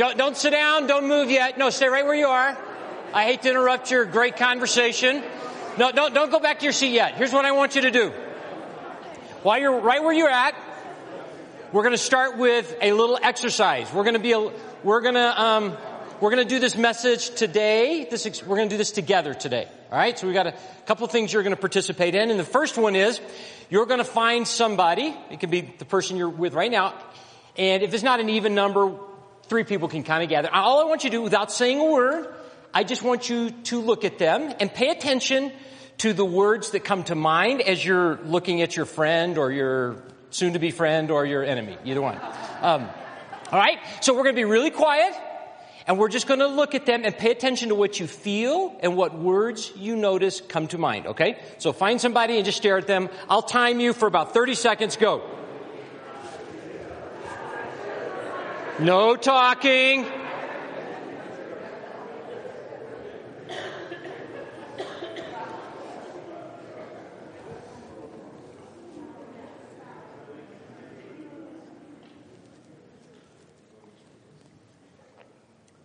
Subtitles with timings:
[0.00, 0.86] don't, don't sit down.
[0.86, 1.58] Don't move yet.
[1.58, 2.56] No, stay right where you are.
[3.12, 5.22] I hate to interrupt your great conversation.
[5.76, 7.16] No, don't, don't go back to your seat yet.
[7.16, 8.08] Here's what I want you to do.
[9.42, 10.54] While you're right where you're at,
[11.70, 13.92] we're going to start with a little exercise.
[13.92, 14.50] We're going to be, a,
[14.82, 15.76] we're going to, um,
[16.18, 18.08] we're going to do this message today.
[18.10, 19.68] This, we're going to do this together today.
[19.92, 20.18] All right.
[20.18, 20.54] So we've got a
[20.86, 22.30] couple things you're going to participate in.
[22.30, 23.20] And the first one is
[23.68, 25.14] you're going to find somebody.
[25.30, 26.94] It could be the person you're with right now.
[27.58, 28.94] And if it's not an even number,
[29.50, 30.48] three people can kind of gather.
[30.54, 32.32] All I want you to do without saying a word,
[32.72, 35.50] I just want you to look at them and pay attention
[35.98, 40.04] to the words that come to mind as you're looking at your friend or your
[40.30, 41.76] soon to be friend or your enemy.
[41.84, 42.14] Either one.
[42.62, 42.88] Um,
[43.50, 43.78] all right.
[44.02, 45.14] So we're going to be really quiet.
[45.84, 48.78] And we're just going to look at them and pay attention to what you feel
[48.80, 51.40] and what words you notice come to mind, okay?
[51.58, 53.08] So find somebody and just stare at them.
[53.28, 54.96] I'll time you for about 30 seconds.
[54.96, 55.22] Go.
[58.80, 60.06] No talking.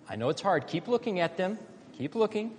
[0.07, 0.67] I know it's hard.
[0.67, 1.59] Keep looking at them.
[1.97, 2.55] Keep looking.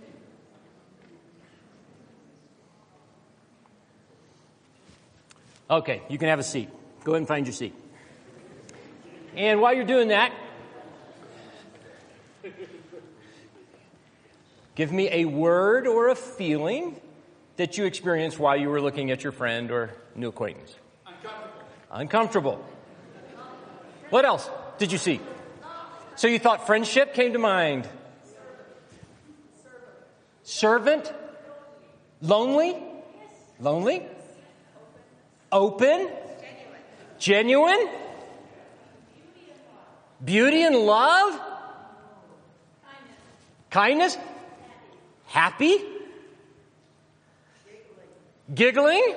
[5.71, 6.69] Okay, you can have a seat.
[7.05, 7.86] Go ahead and find your seat.
[9.37, 10.33] And while you're doing that,
[14.75, 16.99] give me a word or a feeling
[17.57, 20.75] that you experienced while you were looking at your friend or new acquaintance.
[21.07, 21.53] Uncomfortable.
[21.91, 22.65] Uncomfortable.
[24.09, 24.49] What else
[24.79, 25.21] did you see?
[26.15, 27.87] So you thought friendship came to mind.
[30.45, 31.13] Servant.
[32.23, 32.75] Lonely.
[33.61, 34.03] Lonely.
[35.53, 36.09] Open.
[37.19, 37.89] Genuine.
[40.25, 41.41] Beauty and love.
[43.71, 44.17] Kindness.
[45.27, 45.77] Happy.
[48.55, 49.15] Giggling.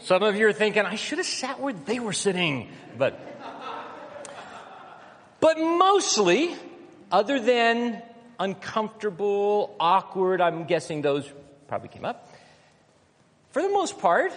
[0.00, 3.18] Some of you are thinking, I should have sat where they were sitting, but
[5.40, 6.54] but mostly,
[7.12, 8.02] other than
[8.38, 11.30] uncomfortable, awkward, I'm guessing those
[11.68, 12.28] probably came up.
[13.50, 14.32] For the most part,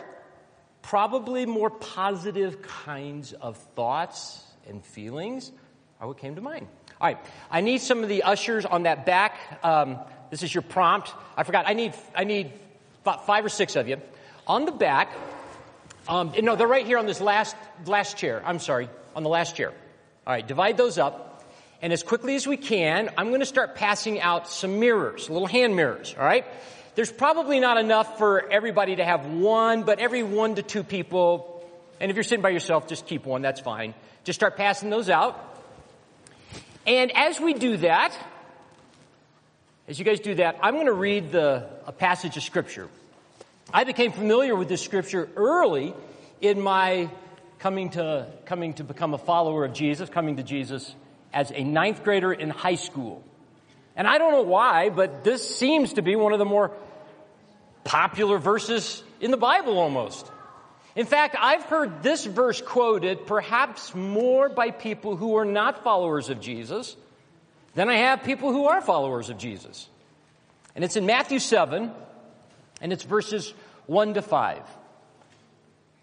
[0.81, 5.51] probably more positive kinds of thoughts and feelings
[5.99, 6.67] are what came to mind.
[6.99, 7.17] All right,
[7.49, 9.37] I need some of the ushers on that back.
[9.63, 9.99] Um,
[10.29, 11.13] this is your prompt.
[11.37, 11.65] I forgot.
[11.67, 12.51] I need I need
[13.01, 14.01] about five or six of you
[14.47, 15.11] on the back.
[16.07, 17.55] Um, no, they're right here on this last
[17.85, 18.41] last chair.
[18.45, 19.69] I'm sorry, on the last chair.
[20.25, 21.27] All right, divide those up.
[21.81, 25.47] And as quickly as we can, I'm going to start passing out some mirrors, little
[25.47, 26.45] hand mirrors, all right?
[26.93, 31.50] There's probably not enough for everybody to have one, but every one to two people,
[32.01, 33.93] and if you're sitting by yourself, just keep one, that's fine.
[34.23, 35.39] Just start passing those out.
[36.87, 38.17] And as we do that,
[39.87, 42.89] as you guys do that, I'm going to read the, a passage of scripture.
[43.71, 45.93] I became familiar with this scripture early
[46.41, 47.07] in my
[47.59, 50.95] coming to, coming to become a follower of Jesus, coming to Jesus
[51.31, 53.23] as a ninth grader in high school.
[53.95, 56.71] And I don't know why, but this seems to be one of the more
[57.83, 60.31] popular verses in the Bible almost.
[60.95, 66.29] In fact, I've heard this verse quoted perhaps more by people who are not followers
[66.29, 66.97] of Jesus
[67.75, 69.87] than I have people who are followers of Jesus.
[70.75, 71.91] And it's in Matthew 7,
[72.81, 73.53] and it's verses
[73.87, 74.61] 1 to 5.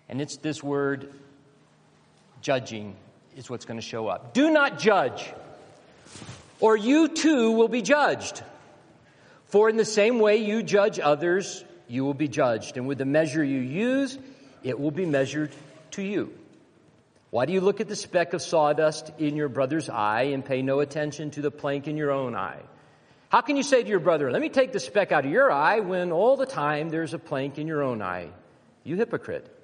[0.08, 1.12] And it's this word,
[2.40, 2.96] judging
[3.36, 4.32] is what's going to show up.
[4.32, 5.30] Do not judge,
[6.60, 8.42] or you too will be judged.
[9.46, 12.76] For in the same way you judge others, you will be judged.
[12.76, 14.18] And with the measure you use,
[14.62, 15.50] it will be measured
[15.92, 16.32] to you.
[17.30, 20.62] Why do you look at the speck of sawdust in your brother's eye and pay
[20.62, 22.62] no attention to the plank in your own eye?
[23.28, 25.52] How can you say to your brother, let me take the speck out of your
[25.52, 28.30] eye when all the time there's a plank in your own eye?
[28.84, 29.54] You hypocrite.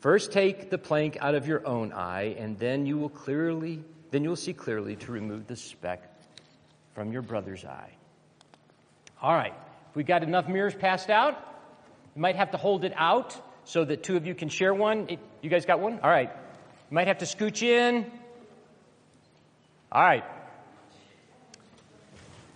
[0.00, 4.22] First take the plank out of your own eye, and then you will clearly, then
[4.22, 6.02] you will see clearly to remove the speck
[6.94, 7.90] from your brother's eye.
[9.20, 9.54] All right.
[9.90, 11.34] If we got enough mirrors passed out,
[12.14, 13.36] you might have to hold it out
[13.66, 15.08] so that two of you can share one.
[15.42, 15.98] You guys got one?
[16.02, 16.30] All right.
[16.90, 18.10] You might have to scooch in.
[19.92, 20.24] All right.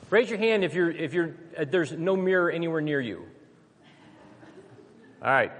[0.09, 3.27] Raise your hand if you're if you're uh, there's no mirror anywhere near you.
[5.23, 5.53] All right.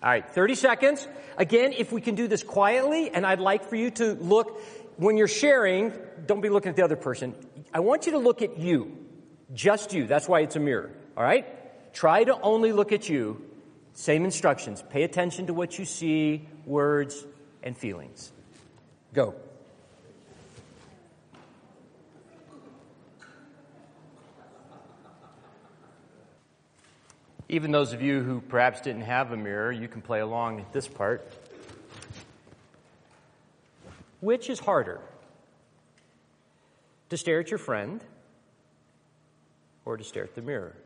[0.00, 1.08] All right, 30 seconds.
[1.36, 4.60] Again, if we can do this quietly, and I'd like for you to look,
[4.96, 5.92] when you're sharing,
[6.24, 7.34] don't be looking at the other person.
[7.74, 8.96] I want you to look at you.
[9.52, 10.06] Just you.
[10.06, 10.92] That's why it's a mirror.
[11.16, 11.92] All right?
[11.92, 13.47] Try to only look at you.
[13.98, 14.80] Same instructions.
[14.90, 17.26] Pay attention to what you see, words,
[17.64, 18.30] and feelings.
[19.12, 19.34] Go.
[27.48, 30.72] Even those of you who perhaps didn't have a mirror, you can play along at
[30.72, 31.28] this part.
[34.20, 35.00] Which is harder?
[37.08, 38.00] To stare at your friend
[39.84, 40.76] or to stare at the mirror?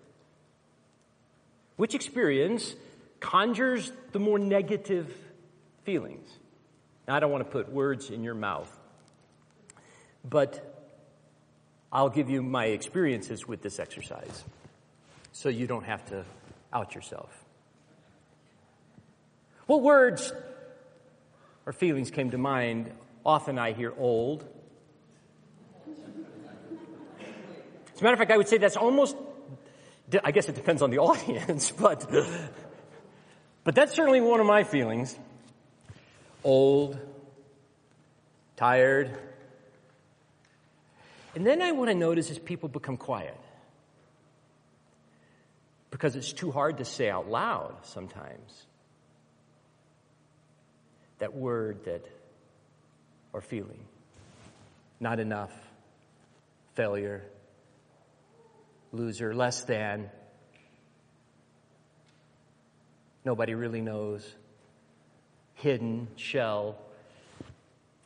[1.77, 2.75] Which experience
[3.23, 5.17] conjures the more negative
[5.85, 6.29] feelings?
[7.09, 8.71] Now, I don't want to put words in your mouth,
[10.29, 10.69] but
[11.91, 14.45] I'll give you my experiences with this exercise
[15.33, 16.25] so you don't have to
[16.73, 17.31] out yourself.
[19.67, 20.33] What words
[21.65, 22.91] or feelings came to mind?
[23.25, 24.45] Often I hear old.
[27.95, 29.17] As a matter of fact, I would say that's almost,
[30.25, 32.11] I guess it depends on the audience, but,
[33.65, 35.17] but that's certainly one of my feelings.
[36.45, 36.99] Old,
[38.57, 39.11] tired.
[41.35, 43.39] And then I, what I notice is people become quiet
[45.91, 48.67] because it's too hard to say out loud sometimes
[51.19, 52.05] that word that
[53.33, 53.79] or feeling
[54.99, 55.53] not enough
[56.75, 57.23] failure
[58.93, 60.11] loser less than
[63.25, 64.35] nobody really knows
[65.55, 66.77] hidden shell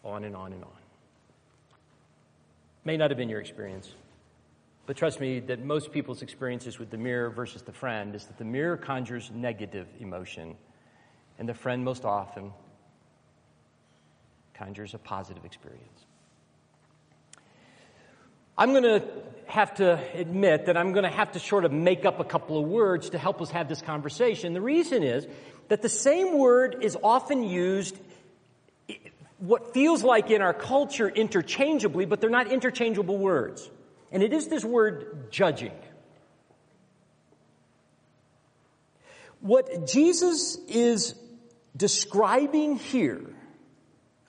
[0.04, 0.70] on and on and on
[2.84, 3.94] may not have been your experience
[4.86, 8.38] but trust me that most people's experiences with the mirror versus the friend is that
[8.38, 10.54] the mirror conjures negative emotion,
[11.38, 12.52] and the friend most often
[14.54, 16.06] conjures a positive experience.
[18.56, 19.02] I'm going to
[19.56, 22.58] have to admit that I'm going to have to sort of make up a couple
[22.58, 24.52] of words to help us have this conversation.
[24.52, 25.26] The reason is
[25.68, 27.98] that the same word is often used
[29.38, 33.70] what feels like in our culture interchangeably, but they're not interchangeable words.
[34.12, 35.72] And it is this word judging.
[39.40, 41.14] What Jesus is
[41.74, 43.24] describing here,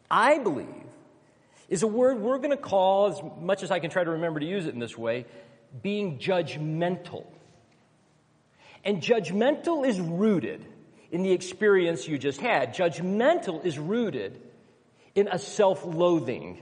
[0.10, 0.87] I believe,
[1.70, 4.40] is a word we're going to call, as much as I can try to remember
[4.40, 5.26] to use it in this way,
[5.82, 7.26] being judgmental.
[8.84, 10.66] And judgmental is rooted
[11.12, 12.74] in the experience you just had.
[12.74, 14.42] Judgmental is rooted
[15.16, 16.60] in a self-loathing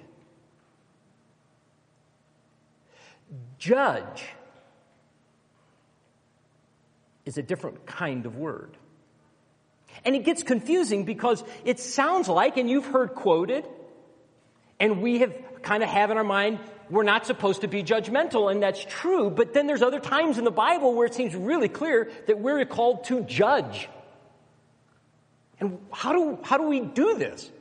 [3.58, 4.26] Judge
[7.26, 8.78] is a different kind of word.
[10.04, 13.66] And it gets confusing because it sounds like, and you've heard quoted,
[14.80, 18.52] and we have kind of have in our mind, we're not supposed to be judgmental,
[18.52, 21.68] and that's true, but then there's other times in the Bible where it seems really
[21.68, 23.90] clear that we're called to judge.
[25.60, 27.52] And how do, how do we do this?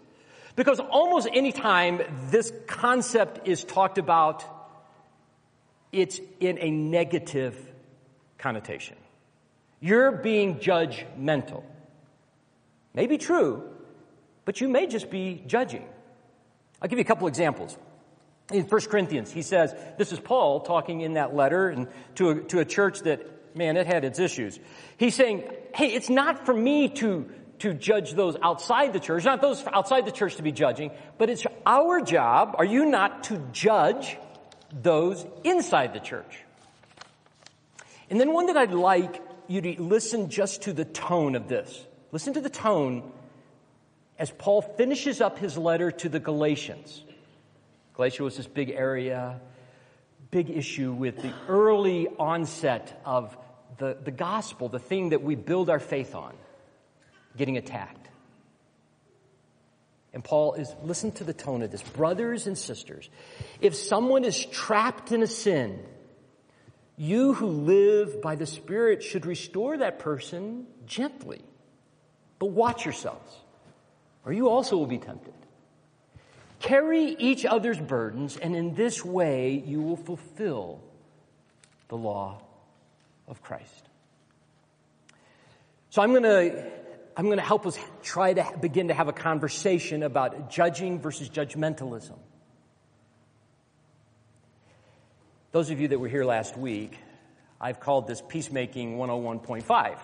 [0.57, 4.45] Because almost any time this concept is talked about
[5.91, 7.57] it's in a negative
[8.37, 8.97] connotation.
[9.81, 11.63] You're being judgmental.
[12.95, 13.63] May be true,
[14.45, 15.85] but you may just be judging.
[16.85, 17.79] I'll give you a couple examples.
[18.53, 22.41] In 1 Corinthians, he says, this is Paul talking in that letter and to a,
[22.43, 24.61] to a church that, man, it had its issues.
[24.99, 25.45] He's saying,
[25.75, 27.27] hey, it's not for me to,
[27.61, 31.31] to judge those outside the church, not those outside the church to be judging, but
[31.31, 34.19] it's our job, are you not, to judge
[34.71, 36.39] those inside the church.
[38.11, 41.83] And then one that I'd like you to listen just to the tone of this.
[42.13, 43.11] Listen to the tone
[44.19, 47.03] as Paul finishes up his letter to the Galatians.
[47.95, 49.41] Galatia was this big area,
[50.31, 53.37] big issue with the early onset of
[53.79, 56.35] the, the gospel, the thing that we build our faith on,
[57.37, 58.09] getting attacked.
[60.13, 61.83] And Paul is, listen to the tone of this.
[61.83, 63.11] Brothers and sisters,
[63.61, 65.85] if someone is trapped in a sin,
[66.97, 71.43] you who live by the Spirit should restore that person gently.
[72.39, 73.37] But watch yourselves,
[74.25, 75.35] or you also will be tempted.
[76.61, 80.81] Carry each other's burdens, and in this way you will fulfill
[81.89, 82.41] the law
[83.29, 83.89] of Christ.
[85.91, 86.71] So I'm going to
[87.17, 91.29] I'm going to help us try to begin to have a conversation about judging versus
[91.29, 92.19] judgmentalism.
[95.53, 96.99] Those of you that were here last week,
[97.61, 99.99] I've called this Peacemaking 101.5.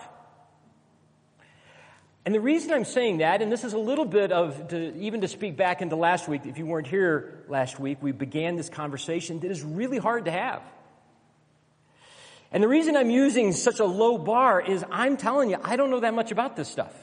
[2.23, 5.21] And the reason I'm saying that, and this is a little bit of, to, even
[5.21, 8.69] to speak back into last week, if you weren't here last week, we began this
[8.69, 10.61] conversation that is really hard to have.
[12.51, 15.89] And the reason I'm using such a low bar is I'm telling you, I don't
[15.89, 16.93] know that much about this stuff.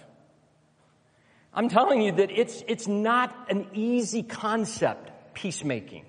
[1.53, 6.05] I'm telling you that it's, it's not an easy concept, peacemaking.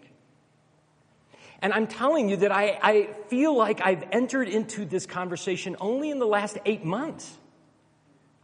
[1.61, 6.11] And I'm telling you that I, I feel like I've entered into this conversation only
[6.11, 7.38] in the last eight months.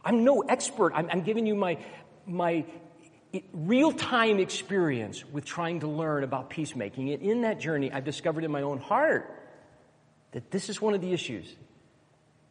[0.06, 0.92] I'm no expert.
[0.94, 1.78] I'm, I'm giving you my,
[2.26, 2.64] my
[3.52, 7.10] real time experience with trying to learn about peacemaking.
[7.10, 9.34] And in that journey, I've discovered in my own heart
[10.30, 11.52] that this is one of the issues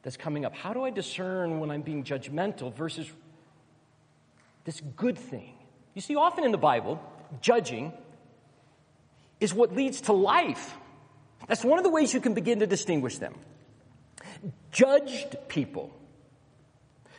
[0.03, 0.53] that's coming up.
[0.53, 3.09] How do I discern when I'm being judgmental versus
[4.65, 5.53] this good thing?
[5.93, 7.01] You see, often in the Bible,
[7.39, 7.93] judging
[9.39, 10.75] is what leads to life.
[11.47, 13.33] That's one of the ways you can begin to distinguish them.
[14.71, 15.95] Judged people.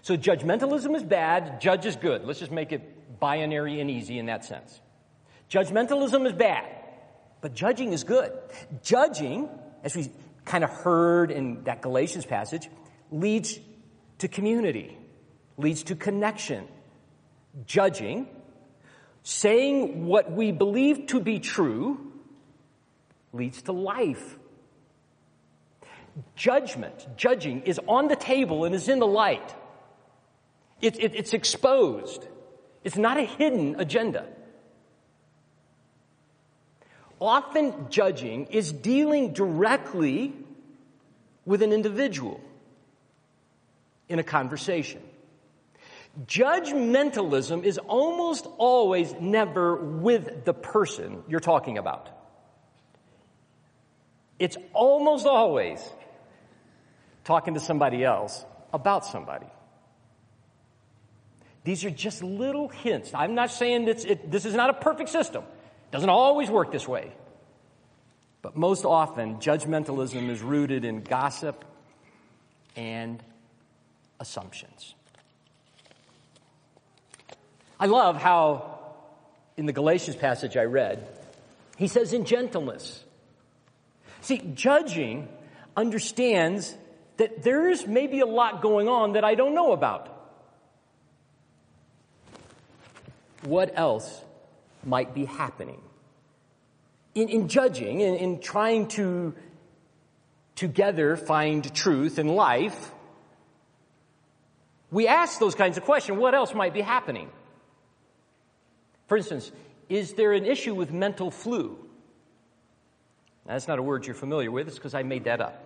[0.07, 2.25] So judgmentalism is bad, judge is good.
[2.25, 4.81] Let's just make it binary and easy in that sense.
[5.51, 6.65] Judgmentalism is bad,
[7.41, 8.31] but judging is good.
[8.85, 9.49] Judging,
[9.83, 10.13] as we
[10.45, 12.69] kind of heard in that Galatians passage,
[13.11, 13.59] leads
[14.19, 14.97] to community,
[15.57, 16.69] leads to connection.
[17.67, 18.29] Judging,
[19.25, 22.13] saying what we believe to be true,
[23.33, 24.39] leads to life.
[26.37, 29.53] Judgment, judging, is on the table and is in the light.
[30.87, 32.25] It, it, it's exposed.
[32.85, 34.25] It's not a hidden agenda.
[37.21, 40.33] Often judging is dealing directly
[41.45, 42.41] with an individual
[44.09, 45.03] in a conversation.
[46.25, 52.11] Judgmentalism is almost always never with the person you're talking about.
[54.39, 55.81] It's almost always
[57.25, 59.47] talking to somebody else about somebody.
[61.67, 63.11] These are just little hints.
[63.13, 65.43] I'm not saying it, this is not a perfect system.
[65.43, 67.11] It doesn't always work this way.
[68.41, 71.65] But most often, judgmentalism is rooted in gossip
[72.77, 73.21] and
[74.21, 74.95] assumptions.
[77.81, 78.79] I love how,
[79.57, 81.05] in the Galatians passage I read,
[81.77, 83.03] he says, in gentleness.
[84.21, 85.27] See, judging
[85.77, 86.77] understands
[87.17, 90.13] that there's maybe a lot going on that I don't know about.
[93.43, 94.25] What else
[94.85, 95.81] might be happening?
[97.15, 99.35] In, in judging, in, in trying to
[100.55, 102.93] together find truth in life,
[104.91, 106.19] we ask those kinds of questions.
[106.19, 107.31] What else might be happening?
[109.09, 109.51] For instance,
[109.89, 111.79] is there an issue with mental flu?
[113.47, 114.67] Now, that's not a word you're familiar with.
[114.69, 115.63] It's because I made that up.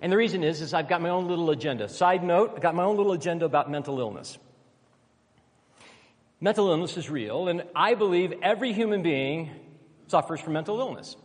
[0.00, 1.88] And the reason is, is I've got my own little agenda.
[1.88, 4.38] Side note, I've got my own little agenda about mental illness.
[6.40, 9.50] Mental illness is real, and I believe every human being
[10.06, 11.16] suffers from mental illness.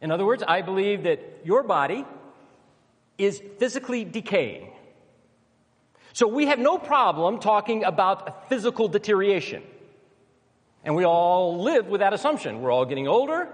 [0.00, 2.04] In other words, I believe that your body
[3.16, 4.72] is physically decaying.
[6.12, 9.62] So we have no problem talking about physical deterioration.
[10.84, 12.60] And we all live with that assumption.
[12.60, 13.48] We're all getting older,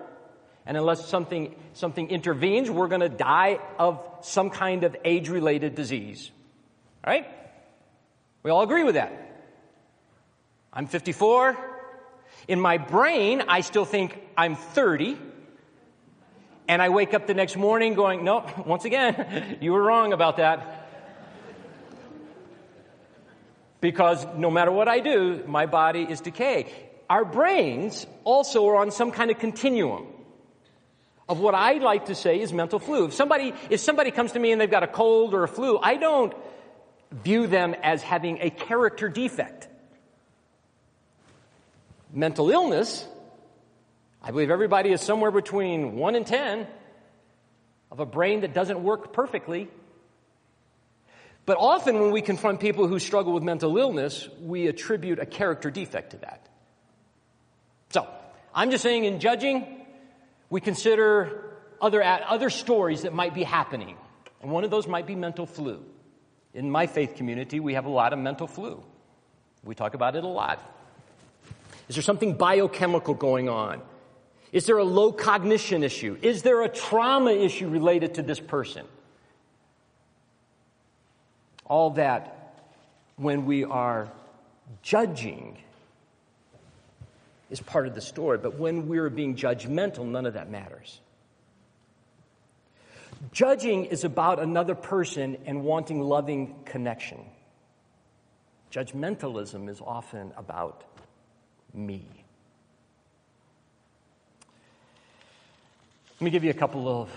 [0.66, 5.76] and unless something, something intervenes, we're going to die of some kind of age related
[5.76, 6.32] disease.
[7.06, 7.26] Right?
[8.42, 9.31] We all agree with that.
[10.72, 11.56] I'm 54.
[12.48, 15.18] In my brain, I still think I'm 30.
[16.66, 20.38] And I wake up the next morning going, nope, once again, you were wrong about
[20.38, 20.88] that.
[23.80, 26.66] Because no matter what I do, my body is decaying.
[27.10, 30.06] Our brains also are on some kind of continuum
[31.28, 33.06] of what I like to say is mental flu.
[33.06, 35.78] If somebody, if somebody comes to me and they've got a cold or a flu,
[35.78, 36.32] I don't
[37.10, 39.68] view them as having a character defect.
[42.12, 43.06] Mental illness,
[44.20, 46.66] I believe everybody is somewhere between 1 and 10
[47.90, 49.68] of a brain that doesn't work perfectly.
[51.46, 55.70] But often when we confront people who struggle with mental illness, we attribute a character
[55.70, 56.48] defect to that.
[57.90, 58.06] So,
[58.54, 59.84] I'm just saying in judging,
[60.50, 63.96] we consider other, other stories that might be happening.
[64.42, 65.84] And one of those might be mental flu.
[66.52, 68.84] In my faith community, we have a lot of mental flu.
[69.64, 70.60] We talk about it a lot.
[71.92, 73.82] Is there something biochemical going on?
[74.50, 76.16] Is there a low cognition issue?
[76.22, 78.86] Is there a trauma issue related to this person?
[81.66, 82.64] All that
[83.16, 84.10] when we are
[84.80, 85.58] judging
[87.50, 88.38] is part of the story.
[88.38, 90.98] But when we're being judgmental, none of that matters.
[93.32, 97.22] Judging is about another person and wanting loving connection.
[98.70, 100.84] Judgmentalism is often about
[101.74, 102.06] me.
[106.20, 107.10] Let me give you a couple of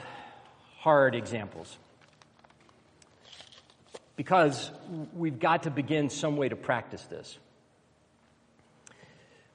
[0.79, 1.77] hard examples.
[4.15, 4.71] Because
[5.13, 7.37] we've got to begin some way to practice this.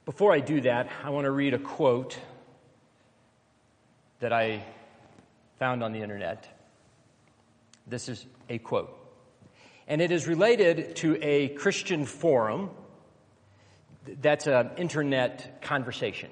[0.05, 2.17] Before I do that, I want to read a quote
[4.19, 4.63] that I
[5.59, 6.47] found on the internet.
[7.87, 8.97] This is a quote.
[9.87, 12.69] And it is related to a Christian forum
[14.21, 16.29] that's an internet conversation.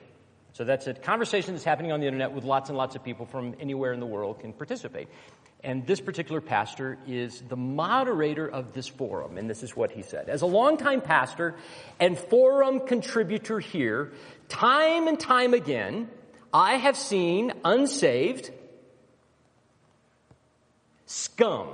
[0.54, 3.26] So that's a conversation that's happening on the internet with lots and lots of people
[3.26, 5.08] from anywhere in the world can participate.
[5.64, 10.02] And this particular pastor is the moderator of this forum, and this is what he
[10.02, 10.30] said.
[10.30, 11.56] As a longtime pastor
[12.00, 14.14] and forum contributor here,
[14.48, 16.10] time and time again,
[16.54, 18.52] I have seen unsaved
[21.06, 21.70] scum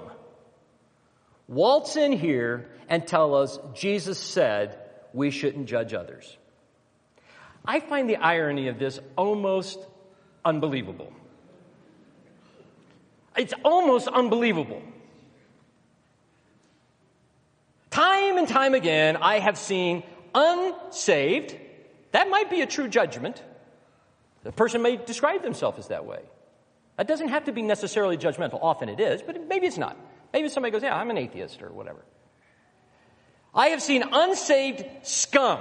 [1.48, 4.80] waltz in here and tell us Jesus said
[5.16, 6.38] we shouldn't judge others.
[7.64, 9.80] I find the irony of this almost
[10.44, 11.12] unbelievable.
[13.36, 14.82] It's almost unbelievable.
[17.90, 20.04] Time and time again, I have seen
[20.36, 21.56] unsaved,
[22.12, 23.42] that might be a true judgment.
[24.44, 26.20] The person may describe themselves as that way.
[26.98, 28.60] That doesn't have to be necessarily judgmental.
[28.62, 29.98] Often it is, but maybe it's not.
[30.32, 32.06] Maybe somebody goes, yeah, I'm an atheist or whatever.
[33.56, 35.60] I have seen unsaved scum.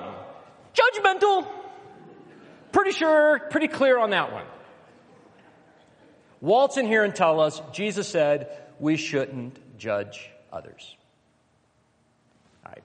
[0.74, 1.46] Judgmental.
[2.72, 4.44] Pretty sure, pretty clear on that one.
[6.40, 8.48] Waltz in here and tell us Jesus said
[8.80, 10.96] we shouldn't judge others.
[12.66, 12.82] All right.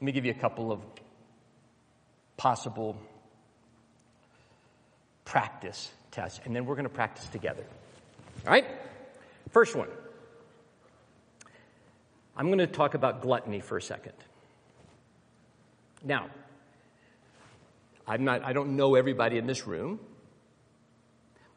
[0.00, 0.80] Let me give you a couple of
[2.38, 2.96] possible
[5.26, 7.64] practice tests, and then we're going to practice together.
[8.46, 8.64] All right?
[9.50, 9.88] First one.
[12.40, 14.14] I'm going to talk about gluttony for a second.
[16.02, 16.30] Now,
[18.06, 20.00] I'm not, I don't know everybody in this room,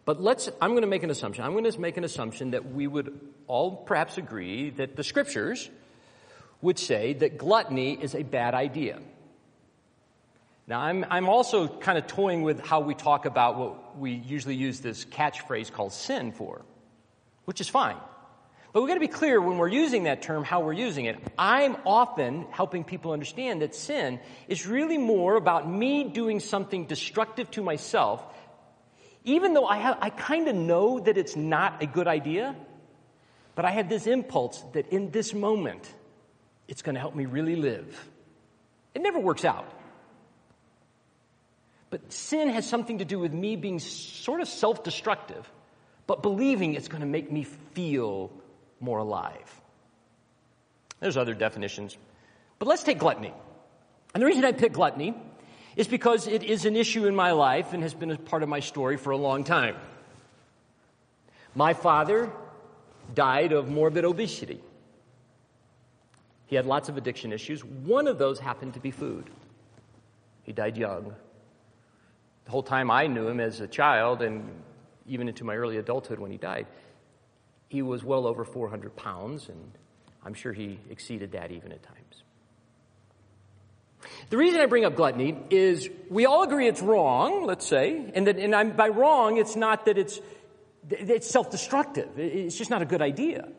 [0.04, 1.46] but let's, I'm going to make an assumption.
[1.46, 5.70] I'm going to make an assumption that we would all perhaps agree that the scriptures
[6.62, 9.00] would say that gluttony is a bad idea.
[10.68, 14.56] Now, I'm, I'm also kind of toying with how we talk about what we usually
[14.56, 16.62] use this catchphrase called sin for,
[17.46, 17.96] which is fine.
[18.74, 21.20] But we've got to be clear when we're using that term how we're using it.
[21.38, 27.52] I'm often helping people understand that sin is really more about me doing something destructive
[27.52, 28.26] to myself,
[29.24, 32.56] even though I, have, I kind of know that it's not a good idea,
[33.54, 35.94] but I have this impulse that in this moment,
[36.68, 38.10] it's going to help me really live.
[38.96, 39.72] It never works out.
[41.92, 45.48] But sin has something to do with me being sort of self destructive,
[46.08, 48.32] but believing it's going to make me feel
[48.84, 49.62] more alive.
[51.00, 51.98] There's other definitions.
[52.60, 53.34] But let's take gluttony.
[54.14, 55.16] And the reason I pick gluttony
[55.76, 58.50] is because it is an issue in my life and has been a part of
[58.50, 59.76] my story for a long time.
[61.56, 62.30] My father
[63.14, 64.60] died of morbid obesity.
[66.46, 67.64] He had lots of addiction issues.
[67.64, 69.30] One of those happened to be food.
[70.44, 71.16] He died young.
[72.46, 74.50] The whole time I knew him as a child and
[75.08, 76.68] even into my early adulthood when he died,
[77.74, 79.72] he was well over 400 pounds, and
[80.24, 82.24] I'm sure he exceeded that even at times.
[84.30, 88.28] The reason I bring up gluttony is we all agree it's wrong, let's say, and
[88.28, 90.22] that, and I'm, by wrong, it's not that it's,
[90.88, 92.20] it's self-destructive.
[92.20, 93.50] It's just not a good idea.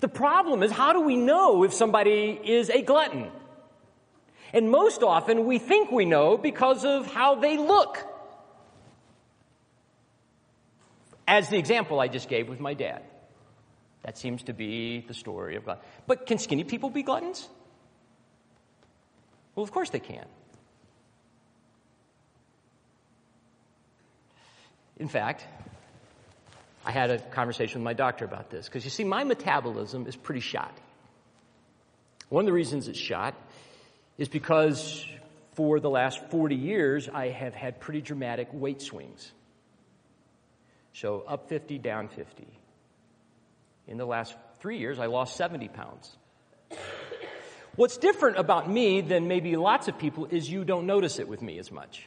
[0.00, 3.30] The problem is how do we know if somebody is a glutton?
[4.52, 8.04] And most often we think we know because of how they look.
[11.26, 13.02] As the example I just gave with my dad.
[14.02, 15.78] That seems to be the story of God.
[16.06, 17.48] But can skinny people be gluttons?
[19.54, 20.26] Well, of course they can.
[24.98, 25.46] In fact,
[26.84, 30.16] I had a conversation with my doctor about this because you see, my metabolism is
[30.16, 30.76] pretty shot.
[32.28, 33.34] One of the reasons it's shot
[34.18, 35.04] is because
[35.54, 39.32] for the last 40 years, I have had pretty dramatic weight swings.
[40.94, 42.46] So up 50, down 50.
[43.88, 46.16] In the last three years, I lost 70 pounds.
[47.76, 51.42] What's different about me than maybe lots of people is you don't notice it with
[51.42, 52.06] me as much.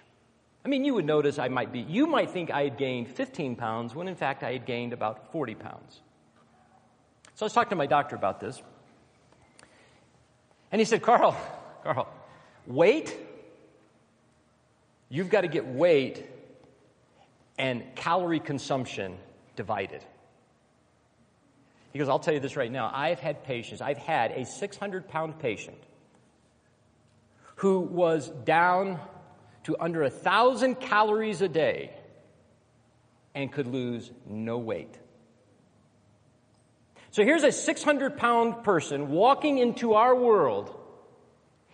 [0.63, 3.57] I mean, you would notice I might be, you might think I had gained 15
[3.57, 6.01] pounds when in fact I had gained about 40 pounds.
[7.35, 8.61] So I was talking to my doctor about this.
[10.71, 11.37] And he said, Carl,
[11.83, 12.07] Carl,
[12.65, 13.13] weight,
[15.09, 16.25] you've got to get weight
[17.57, 19.17] and calorie consumption
[19.55, 20.03] divided.
[21.91, 22.91] He goes, I'll tell you this right now.
[22.93, 25.77] I've had patients, I've had a 600 pound patient
[27.55, 28.99] who was down
[29.63, 31.91] to under a thousand calories a day
[33.33, 34.95] and could lose no weight.
[37.11, 40.75] So here's a 600 pound person walking into our world,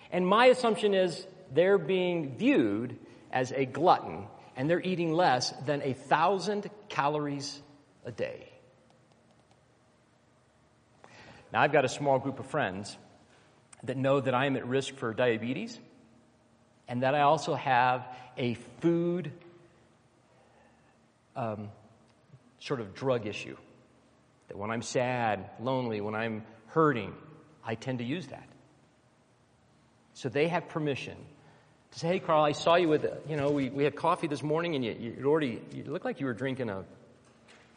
[0.10, 2.98] and my assumption is they're being viewed
[3.32, 7.62] as a glutton and they're eating less than a thousand calories
[8.06, 8.50] a day.
[11.52, 12.98] Now, I've got a small group of friends
[13.84, 15.80] that know that I am at risk for diabetes
[16.88, 19.32] and that I also have a food
[21.36, 21.70] um,
[22.60, 23.58] sort of drug issue.
[24.48, 27.14] That when I'm sad, lonely, when I'm hurting,
[27.64, 28.48] I tend to use that.
[30.14, 31.18] So they have permission
[31.94, 34.42] to say, hey, Carl, I saw you with, you know, we, we had coffee this
[34.42, 36.84] morning and you, you already, you looked like you were drinking a,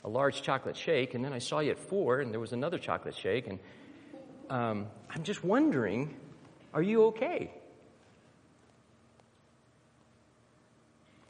[0.05, 2.79] a large chocolate shake, and then I saw you at four and there was another
[2.79, 3.59] chocolate shake, and
[4.48, 6.16] um, I'm just wondering,
[6.72, 7.50] are you okay?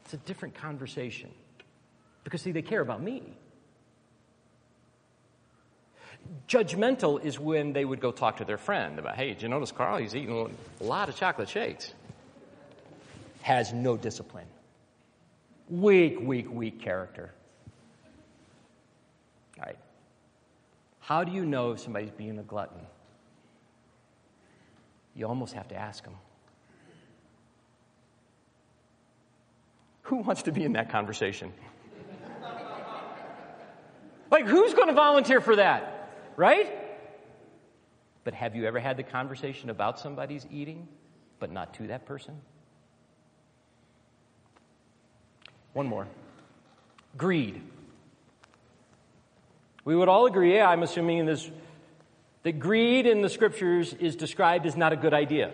[0.05, 1.29] It's a different conversation.
[2.23, 3.23] Because, see, they care about me.
[6.47, 9.71] Judgmental is when they would go talk to their friend about, hey, did you notice
[9.71, 9.97] Carl?
[9.97, 11.93] He's eating a lot of chocolate shakes.
[13.47, 14.47] Has no discipline.
[15.69, 17.33] Weak, weak, weak character.
[19.57, 19.77] All right.
[20.99, 22.81] How do you know if somebody's being a glutton?
[25.15, 26.15] You almost have to ask them.
[30.01, 31.53] Who wants to be in that conversation?
[34.29, 36.11] like, who's going to volunteer for that?
[36.35, 36.69] Right?
[38.25, 40.89] But have you ever had the conversation about somebody's eating,
[41.39, 42.41] but not to that person?
[45.77, 46.07] One more
[47.17, 47.61] greed.
[49.85, 51.47] We would all agree, I'm assuming in this,
[52.41, 55.53] that greed in the scriptures is described as not a good idea.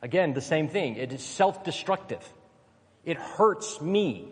[0.00, 0.94] Again, the same thing.
[0.94, 2.22] It is self destructive.
[3.04, 4.28] It hurts me.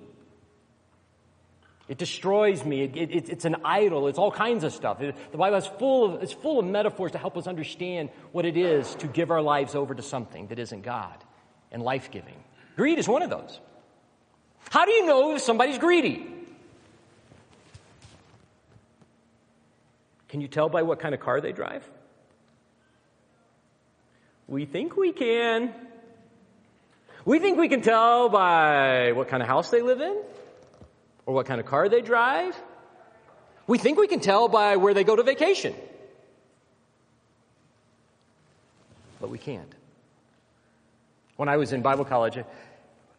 [1.89, 2.83] It destroys me.
[2.83, 4.07] It, it, it's an idol.
[4.07, 5.01] It's all kinds of stuff.
[5.01, 8.45] It, the Bible is full of, it's full of metaphors to help us understand what
[8.45, 11.17] it is to give our lives over to something that isn't God
[11.73, 12.37] and life giving.
[12.77, 13.59] Greed is one of those.
[14.71, 16.27] How do you know if somebody's greedy?
[20.29, 21.89] Can you tell by what kind of car they drive?
[24.49, 25.73] We think we can.
[27.25, 30.21] We think we can tell by what kind of house they live in
[31.25, 32.61] or what kind of car they drive.
[33.67, 35.75] We think we can tell by where they go to vacation.
[39.21, 39.73] But we can't.
[41.37, 42.39] When I was in Bible college,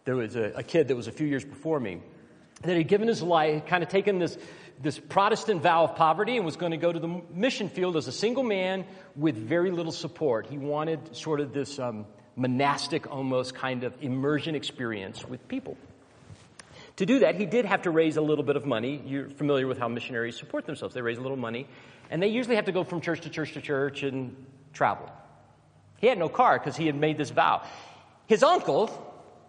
[0.06, 2.00] there was a, a kid that was a few years before me
[2.62, 4.38] that had given his life, kind of taken this,
[4.82, 8.08] this Protestant vow of poverty and was going to go to the mission field as
[8.08, 10.48] a single man with very little support.
[10.48, 15.78] He wanted sort of this um, monastic, almost kind of immersion experience with people.
[16.98, 19.02] To do that, he did have to raise a little bit of money.
[19.06, 20.96] You're familiar with how missionaries support themselves.
[20.96, 21.68] They raise a little money,
[22.10, 25.12] and they usually have to go from church to church to church and travel.
[25.98, 27.64] He had no car because he had made this vow.
[28.28, 28.90] His uncle,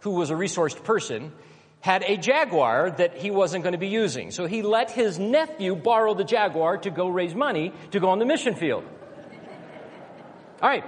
[0.06, 1.32] who was a resourced person,
[1.80, 4.30] had a Jaguar that he wasn't going to be using.
[4.30, 8.20] So he let his nephew borrow the Jaguar to go raise money to go on
[8.20, 8.84] the mission field.
[10.62, 10.84] All right.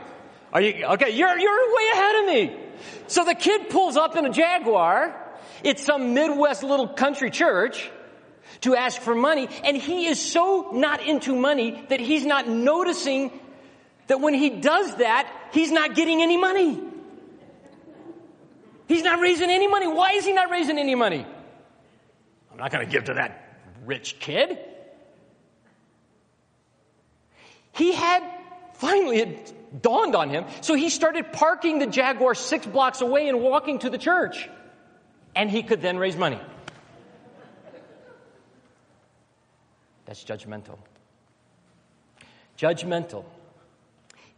[0.52, 2.56] Are you, okay, you're, you're way ahead of me.
[3.08, 5.16] So the kid pulls up in a Jaguar.
[5.64, 7.90] It's some Midwest little country church
[8.60, 9.48] to ask for money.
[9.64, 13.32] And he is so not into money that he's not noticing
[14.06, 16.87] that when he does that, he's not getting any money.
[18.88, 19.86] He's not raising any money.
[19.86, 21.24] Why is he not raising any money?
[22.50, 24.58] I'm not going to give to that rich kid.
[27.72, 28.24] He had,
[28.74, 30.46] finally, it dawned on him.
[30.62, 34.48] So he started parking the Jaguar six blocks away and walking to the church.
[35.36, 36.40] And he could then raise money.
[40.06, 40.78] That's judgmental.
[42.56, 43.26] Judgmental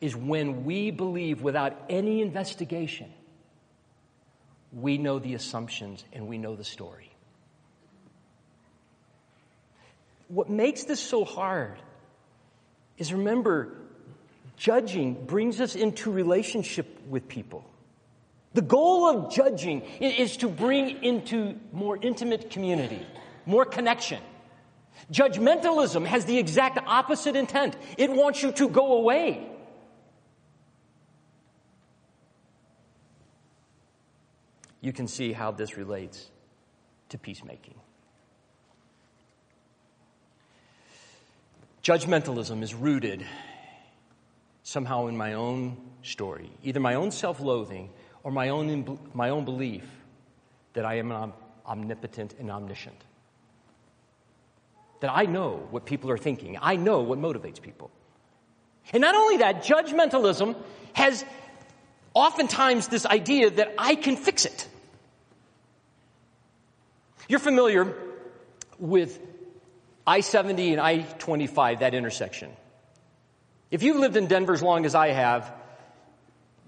[0.01, 3.13] is when we believe without any investigation
[4.73, 7.11] we know the assumptions and we know the story.
[10.29, 11.77] What makes this so hard
[12.99, 13.77] is remember,
[14.57, 17.65] judging brings us into relationship with people.
[18.53, 23.05] The goal of judging is to bring into more intimate community,
[23.47, 24.21] more connection.
[25.13, 27.77] Judgmentalism has the exact opposite intent.
[27.97, 29.47] It wants you to go away.
[34.81, 36.31] You can see how this relates
[37.11, 37.75] to peacemaking.
[41.83, 43.25] Judgmentalism is rooted
[44.63, 47.91] somehow in my own story, either my own self loathing
[48.23, 49.85] or my own, my own belief
[50.75, 51.33] that I am
[51.67, 53.03] omnipotent and omniscient.
[55.01, 57.91] That I know what people are thinking, I know what motivates people.
[58.93, 60.57] And not only that, judgmentalism
[60.93, 61.25] has
[62.15, 64.69] oftentimes this idea that I can fix it.
[67.29, 67.95] You're familiar
[68.79, 69.19] with
[70.07, 72.51] I 70 and I 25, that intersection.
[73.71, 75.53] If you've lived in Denver as long as I have,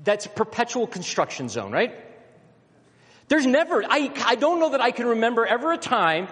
[0.05, 1.93] that's a perpetual construction zone, right?
[3.29, 6.29] There's never, I, I don't know that I can remember ever a time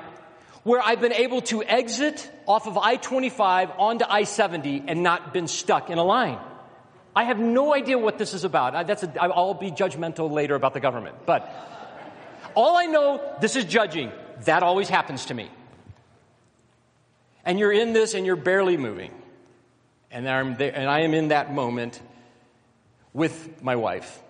[0.62, 5.88] where I've been able to exit off of I-25 onto I-70 and not been stuck
[5.88, 6.38] in a line.
[7.14, 8.86] I have no idea what this is about.
[8.86, 11.50] That's a, I'll be judgmental later about the government, but
[12.54, 14.12] all I know, this is judging.
[14.44, 15.50] That always happens to me.
[17.44, 19.12] And you're in this and you're barely moving.
[20.10, 22.00] And, I'm there, and I am in that moment
[23.12, 24.20] with my wife.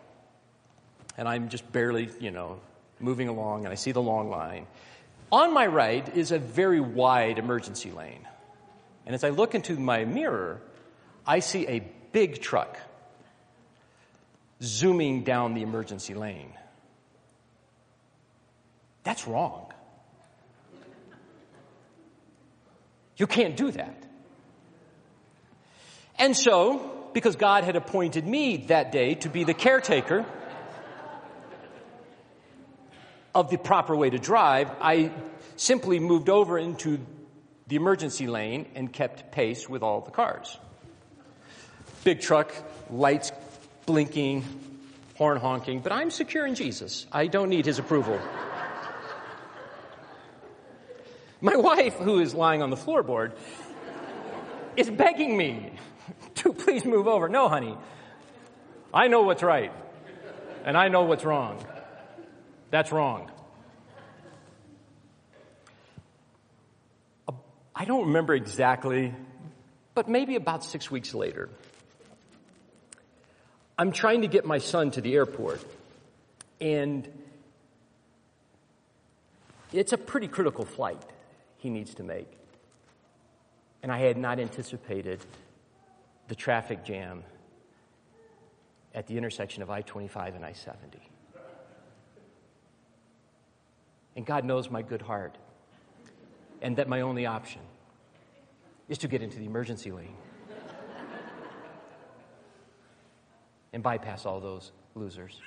[1.16, 2.60] And I'm just barely, you know,
[2.98, 4.66] moving along and I see the long line.
[5.32, 8.26] On my right is a very wide emergency lane.
[9.06, 10.60] And as I look into my mirror,
[11.26, 12.78] I see a big truck
[14.62, 16.52] zooming down the emergency lane.
[19.02, 19.72] That's wrong.
[23.16, 24.02] You can't do that.
[26.18, 30.26] And so, because God had appointed me that day to be the caretaker
[33.34, 35.12] of the proper way to drive, I
[35.56, 36.98] simply moved over into
[37.68, 40.58] the emergency lane and kept pace with all the cars.
[42.04, 42.52] Big truck,
[42.90, 43.32] lights
[43.86, 44.44] blinking,
[45.16, 47.06] horn honking, but I'm secure in Jesus.
[47.12, 48.18] I don't need his approval.
[51.42, 53.32] My wife, who is lying on the floorboard,
[54.76, 55.72] is begging me
[56.36, 57.28] to please move over.
[57.28, 57.76] No, honey.
[58.92, 59.72] I know what's right.
[60.64, 61.64] And I know what's wrong.
[62.70, 63.30] That's wrong.
[67.74, 69.14] I don't remember exactly,
[69.94, 71.48] but maybe about six weeks later,
[73.80, 75.64] I'm trying to get my son to the airport,
[76.60, 77.08] and
[79.72, 81.02] it's a pretty critical flight
[81.56, 82.30] he needs to make.
[83.82, 85.20] And I had not anticipated
[86.28, 87.24] the traffic jam
[88.94, 90.98] at the intersection of I 25 and I 70.
[94.14, 95.38] And God knows my good heart,
[96.60, 97.62] and that my only option
[98.90, 100.16] is to get into the emergency lane
[103.72, 105.40] and bypass all those losers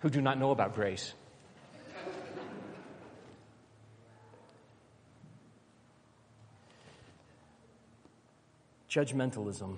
[0.00, 1.14] who do not know about grace.
[8.90, 9.76] Judgmentalism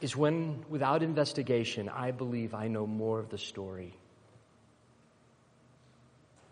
[0.00, 3.92] is when, without investigation, I believe I know more of the story.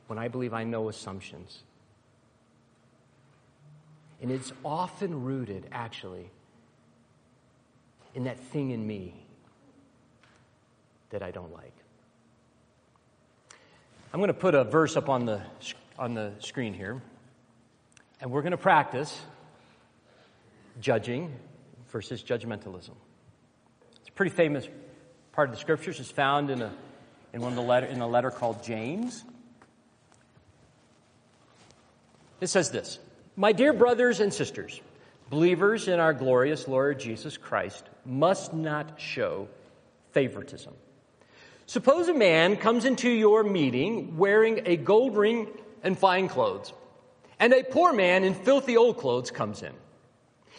[0.09, 1.63] When I believe I know assumptions.
[4.21, 6.31] And it's often rooted, actually,
[8.15, 9.15] in that thing in me
[11.11, 11.75] that I don't like.
[14.13, 15.41] I'm going to put a verse up on the,
[15.99, 17.01] on the screen here,
[18.21, 19.21] and we're going to practice
[20.81, 21.35] judging
[21.91, 22.95] versus judgmentalism.
[24.01, 24.69] It's a pretty famous
[25.33, 25.99] part of the scriptures.
[26.01, 26.73] It's found in a
[27.33, 29.25] in one of the letter in a letter called James.
[32.41, 32.99] It says this:
[33.37, 34.81] My dear brothers and sisters,
[35.33, 39.49] believers in our glorious Lord Jesus Christ must not show
[40.11, 40.75] favoritism.
[41.65, 45.49] Suppose a man comes into your meeting wearing a gold ring
[45.83, 46.75] and fine clothes,
[47.41, 49.73] and a poor man in filthy old clothes comes in.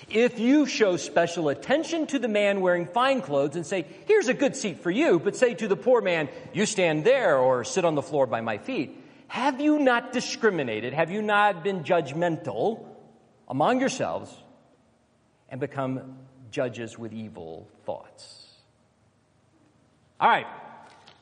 [0.09, 4.33] If you show special attention to the man wearing fine clothes and say, here's a
[4.33, 7.85] good seat for you, but say to the poor man, you stand there or sit
[7.85, 10.93] on the floor by my feet, have you not discriminated?
[10.93, 12.83] Have you not been judgmental
[13.47, 14.35] among yourselves
[15.53, 16.17] and become
[16.49, 18.47] judges with evil thoughts?
[20.19, 20.47] All right.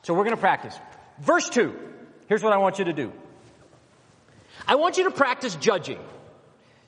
[0.04, 0.74] So we're going to practice.
[1.20, 1.78] Verse two.
[2.28, 3.12] Here's what I want you to do.
[4.66, 5.98] I want you to practice judging.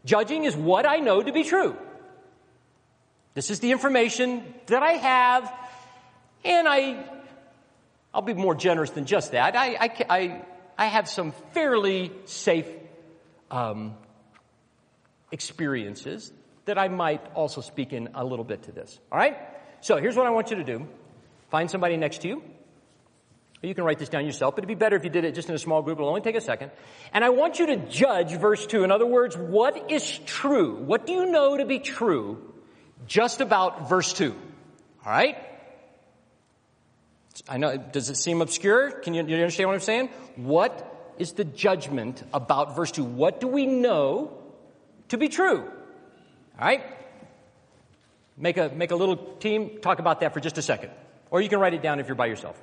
[0.06, 1.76] Judging is what I know to be true.
[3.34, 5.52] This is the information that I have,
[6.46, 7.04] and I,
[8.14, 9.54] I'll be more generous than just that.
[9.54, 10.42] I, I, I,
[10.78, 12.68] I have some fairly safe
[13.50, 13.96] um,
[15.30, 16.32] experiences
[16.64, 18.98] that I might also speak in a little bit to this.
[19.12, 19.36] All right?
[19.80, 20.86] So here's what I want you to do.
[21.50, 22.42] Find somebody next to you
[23.66, 25.48] you can write this down yourself, but it'd be better if you did it just
[25.48, 25.98] in a small group.
[25.98, 26.70] It'll only take a second.
[27.12, 28.84] And I want you to judge verse 2.
[28.84, 30.76] In other words, what is true?
[30.76, 32.54] What do you know to be true
[33.06, 34.32] just about verse 2?
[35.04, 35.36] All right?
[37.48, 38.90] I know, does it seem obscure?
[38.90, 40.08] Can you, you understand what I'm saying?
[40.36, 43.04] What is the judgment about verse 2?
[43.04, 44.32] What do we know
[45.08, 45.70] to be true?
[46.58, 46.84] All right?
[48.36, 50.90] Make a, make a little team, talk about that for just a second.
[51.30, 52.60] Or you can write it down if you're by yourself.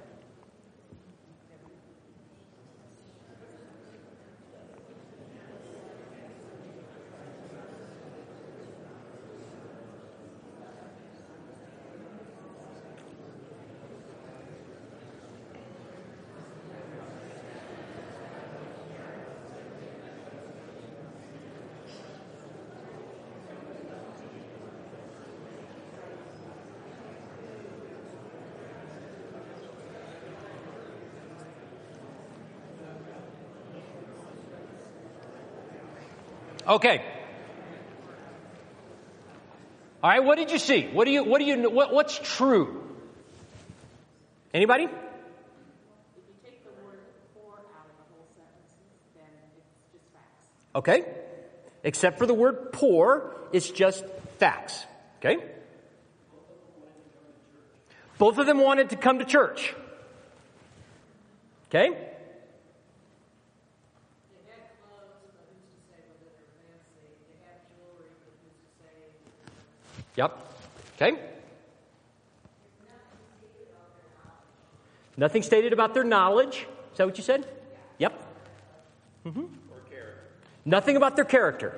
[36.71, 37.03] Okay.
[40.01, 40.87] All right, what did you see?
[40.87, 42.81] What do you, what do you, what, what's true?
[44.53, 44.87] Anybody?
[50.73, 51.03] Okay.
[51.83, 54.05] Except for the word poor, it's just
[54.39, 54.85] facts.
[55.19, 55.43] Okay?
[58.17, 59.75] Both of them wanted to come to church.
[61.67, 62.10] Okay?
[70.15, 70.37] Yep.
[70.95, 71.19] Okay?
[75.17, 76.65] Nothing stated about their knowledge.
[76.91, 77.45] Is that what you said?
[77.99, 78.13] Yep.
[79.25, 79.45] Mm-hmm.
[80.63, 81.73] Nothing about their character.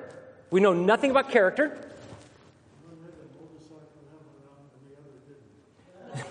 [0.50, 1.78] We know nothing about character.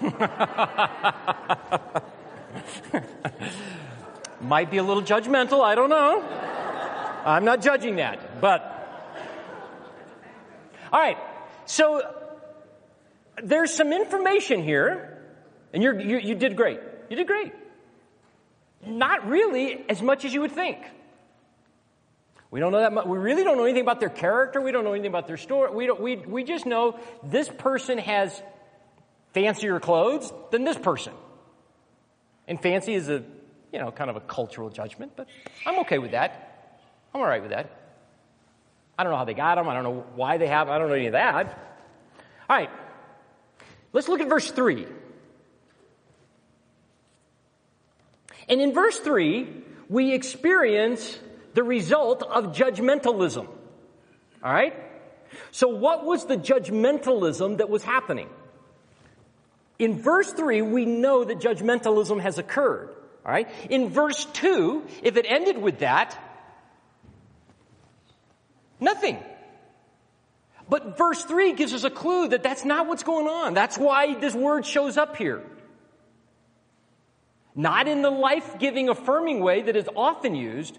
[4.41, 6.21] Might be a little judgmental, I don't know.
[7.25, 8.69] I'm not judging that, but.
[10.91, 11.17] All right,
[11.73, 12.03] so
[13.43, 15.17] there's some information here,
[15.73, 16.79] and you you did great.
[17.09, 17.51] You did great.
[18.85, 20.77] Not really as much as you would think.
[22.51, 23.07] We don't know that much.
[23.07, 24.61] We really don't know anything about their character.
[24.61, 25.73] We don't know anything about their story.
[25.73, 28.39] We, don't, we, we just know this person has
[29.33, 31.13] fancier clothes than this person.
[32.47, 33.23] And fancy is a,
[33.71, 35.27] you know, kind of a cultural judgment, but
[35.65, 36.77] I'm okay with that.
[37.15, 37.82] I'm all right with that.
[38.97, 39.67] I don't know how they got them.
[39.67, 40.69] I don't know why they have.
[40.69, 41.47] I don't know any of that.
[42.49, 42.69] All right.
[43.91, 44.85] Let's look at verse 3.
[48.49, 49.47] And in verse 3,
[49.89, 51.17] we experience
[51.53, 53.47] the result of judgmentalism.
[54.43, 54.75] All right?
[55.51, 58.29] So what was the judgmentalism that was happening?
[59.79, 62.89] In verse 3, we know that judgmentalism has occurred.
[63.25, 63.49] All right?
[63.69, 66.17] In verse 2, if it ended with that,
[68.83, 69.17] nothing.
[70.69, 73.53] But verse 3 gives us a clue that that's not what's going on.
[73.53, 75.43] That's why this word shows up here.
[77.55, 80.77] Not in the life giving, affirming way that is often used,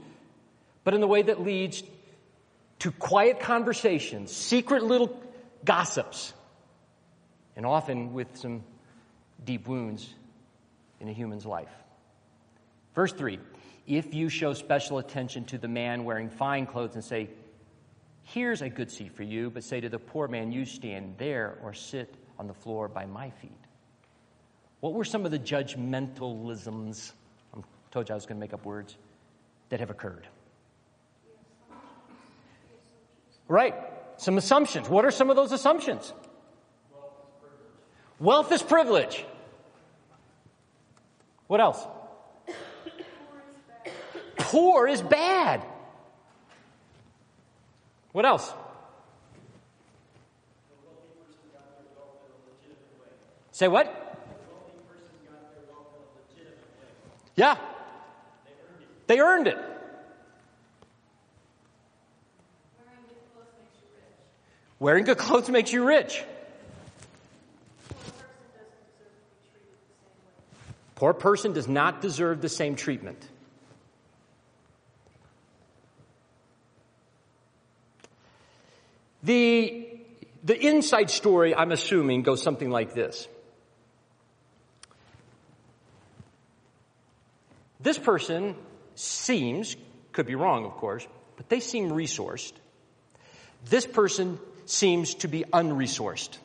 [0.82, 1.82] but in the way that leads
[2.80, 5.20] to quiet conversations, secret little
[5.64, 6.32] gossips,
[7.56, 8.64] and often with some
[9.44, 10.12] deep wounds
[11.00, 11.70] in a human's life.
[12.94, 13.38] Verse 3
[13.86, 17.30] If you show special attention to the man wearing fine clothes and say,
[18.24, 21.58] Here's a good seat for you, but say to the poor man, You stand there
[21.62, 23.52] or sit on the floor by my feet.
[24.80, 27.12] What were some of the judgmentalisms?
[27.54, 27.60] I
[27.90, 28.96] told you I was going to make up words
[29.68, 30.26] that have occurred.
[33.46, 33.74] Right.
[34.16, 34.88] Some assumptions.
[34.88, 36.12] What are some of those assumptions?
[38.18, 39.24] Wealth is privilege.
[41.46, 41.86] What else?
[44.36, 45.64] Poor is bad.
[48.14, 48.54] What else?
[53.50, 53.90] Say what?
[57.34, 57.56] Yeah.
[59.08, 59.58] They earned it.
[64.78, 66.22] Wearing good clothes makes you rich.
[70.94, 73.28] Poor person does not deserve the same treatment.
[79.24, 79.88] The,
[80.44, 83.26] the inside story, I'm assuming, goes something like this.
[87.80, 88.54] This person
[88.94, 89.76] seems,
[90.12, 92.52] could be wrong, of course, but they seem resourced.
[93.68, 96.36] This person seems to be unresourced.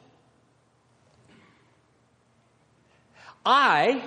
[3.45, 4.01] I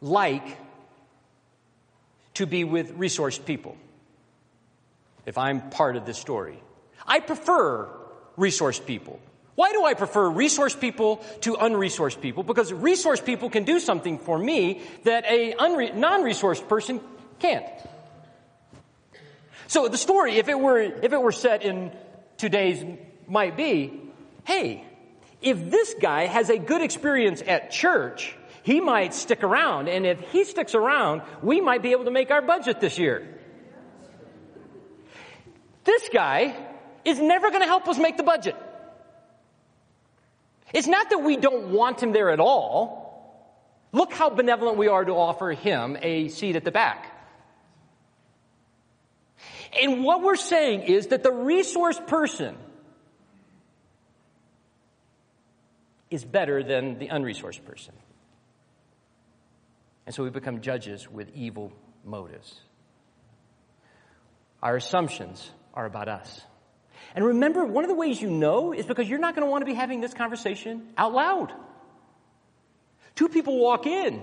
[0.00, 0.56] like
[2.34, 3.76] to be with resourced people
[5.24, 6.62] if I'm part of this story.
[7.06, 7.88] I prefer
[8.36, 9.20] resource people.
[9.56, 12.42] Why do I prefer resource people to unresourced people?
[12.42, 17.00] Because resource people can do something for me that a unre- non-resourced person
[17.38, 17.64] can't.
[19.66, 21.90] So the story, if it were, if it were set in
[22.36, 22.84] today's
[23.26, 23.98] might be,
[24.44, 24.84] hey,
[25.40, 29.88] if this guy has a good experience at church, he might stick around.
[29.88, 33.26] And if he sticks around, we might be able to make our budget this year.
[35.84, 36.54] This guy
[37.06, 38.56] is never going to help us make the budget.
[40.74, 43.06] It's not that we don't want him there at all.
[43.92, 47.12] Look how benevolent we are to offer him a seat at the back.
[49.80, 52.56] And what we're saying is that the resource person
[56.10, 57.94] is better than the unresourced person.
[60.06, 61.72] And so we become judges with evil
[62.04, 62.60] motives.
[64.62, 66.40] Our assumptions are about us.
[67.14, 69.62] And remember, one of the ways you know is because you're not going to want
[69.62, 71.52] to be having this conversation out loud.
[73.14, 74.22] Two people walk in.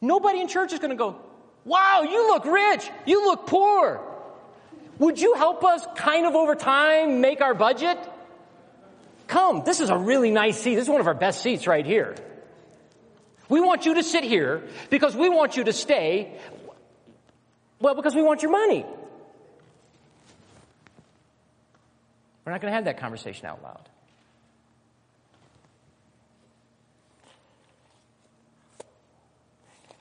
[0.00, 1.16] Nobody in church is going to go,
[1.64, 2.88] wow, you look rich.
[3.06, 4.00] You look poor.
[4.98, 7.98] Would you help us kind of over time make our budget?
[9.26, 10.74] Come, this is a really nice seat.
[10.74, 12.14] This is one of our best seats right here.
[13.48, 16.38] We want you to sit here because we want you to stay.
[17.80, 18.84] Well, because we want your money.
[22.44, 23.88] We're not going to have that conversation out loud.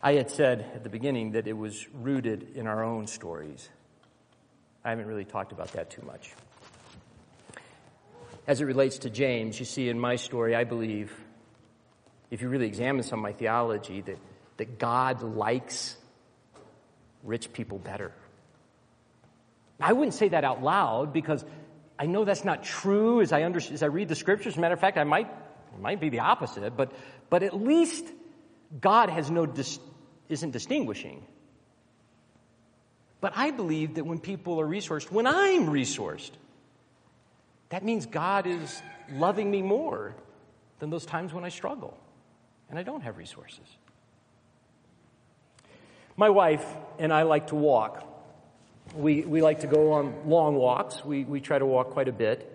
[0.02, 3.70] I had said at the beginning that it was rooted in our own stories.
[4.84, 6.34] I haven't really talked about that too much.
[8.46, 11.14] As it relates to James, you see in my story, I believe,
[12.30, 14.18] if you really examine some of my theology, that,
[14.58, 15.96] that God likes
[17.24, 18.12] rich people better.
[19.80, 21.46] I wouldn't say that out loud because
[21.98, 24.54] I know that's not true as I, under, as I read the scriptures.
[24.54, 26.92] As a matter of fact, I might, it might be the opposite, but,
[27.30, 28.06] but at least
[28.80, 29.80] God has no, dis,
[30.30, 31.26] isn't distinguishing.
[33.22, 36.32] But I believe that when people are resourced, when I'm resourced,
[37.70, 38.82] that means God is
[39.12, 40.16] loving me more
[40.80, 41.98] than those times when I struggle
[42.70, 43.66] and I don't have resources.
[46.18, 46.66] My wife
[47.00, 48.06] and I like to walk.
[48.96, 51.04] We, we like to go on long walks.
[51.04, 52.50] We, we try to walk quite a bit.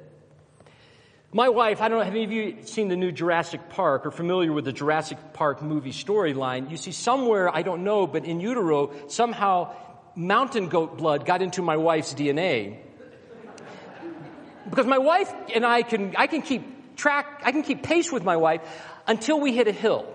[1.32, 4.10] My wife, I don't know, have any of you seen the new Jurassic Park or
[4.10, 6.70] familiar with the Jurassic Park movie storyline?
[6.70, 9.74] You see somewhere, I don't know, but in utero, somehow
[10.14, 12.78] mountain goat blood got into my wife's DNA.
[14.70, 18.24] Because my wife and I can, I can keep track, I can keep pace with
[18.24, 18.62] my wife
[19.06, 20.06] until we hit a hill.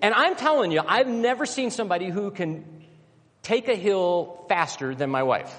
[0.00, 2.64] And I'm telling you, I've never seen somebody who can
[3.42, 5.52] take a hill faster than my wife.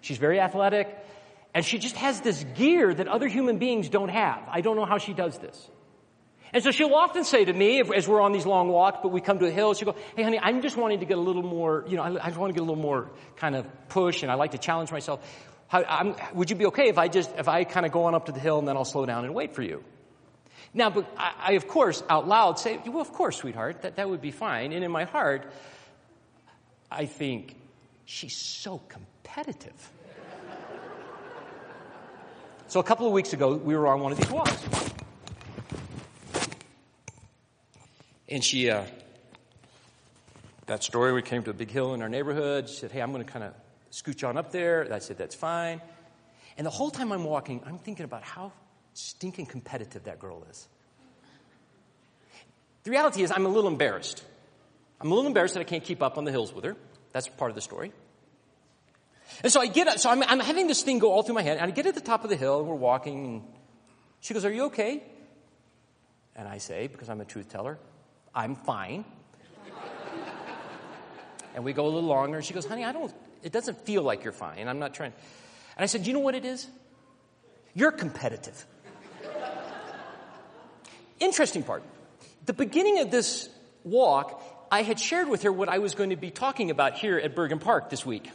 [0.00, 0.94] She's very athletic,
[1.54, 4.42] and she just has this gear that other human beings don't have.
[4.50, 5.70] I don't know how she does this.
[6.52, 9.20] And so she'll often say to me, as we're on these long walks, but we
[9.20, 11.42] come to a hill, she'll go, hey honey, I'm just wanting to get a little
[11.42, 14.32] more, you know, I, just want to get a little more kind of push, and
[14.32, 15.20] I like to challenge myself.
[15.68, 18.26] How, would you be okay if I just, if I kind of go on up
[18.26, 19.84] to the hill and then I'll slow down and wait for you?
[20.72, 24.08] Now, but I, I, of course, out loud say, well, of course, sweetheart, that, that
[24.08, 24.72] would be fine.
[24.72, 25.50] And in my heart,
[26.90, 27.56] I think,
[28.04, 29.92] she's so competitive.
[32.66, 34.64] so a couple of weeks ago, we were on one of these walks.
[38.30, 38.84] And she, uh,
[40.66, 42.68] that story, we came to a big hill in our neighborhood.
[42.68, 43.54] She said, hey, I'm going to kind of
[43.90, 44.86] scooch on up there.
[44.92, 45.80] I said, that's fine.
[46.56, 48.52] And the whole time I'm walking, I'm thinking about how
[48.94, 50.68] stinking competitive that girl is.
[52.84, 54.24] The reality is, I'm a little embarrassed.
[55.00, 56.76] I'm a little embarrassed that I can't keep up on the hills with her.
[57.12, 57.92] That's part of the story.
[59.42, 61.42] And so I get, up, so I'm, I'm having this thing go all through my
[61.42, 63.42] head, and I get at the top of the hill, and we're walking, and
[64.20, 65.02] she goes, Are you okay?
[66.34, 67.78] And I say, because I'm a truth teller,
[68.34, 69.04] I'm fine.
[71.54, 74.02] and we go a little longer, and she goes, Honey, I don't, it doesn't feel
[74.02, 74.66] like you're fine.
[74.66, 75.12] I'm not trying.
[75.76, 76.66] And I said, You know what it is?
[77.74, 78.66] You're competitive.
[81.20, 81.84] Interesting part.
[82.46, 83.48] The beginning of this
[83.84, 87.18] walk, I had shared with her what I was going to be talking about here
[87.18, 88.30] at Bergen Park this week.